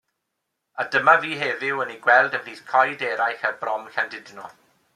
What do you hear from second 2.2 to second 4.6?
ymhlith coed eraill ar brom Llandudno.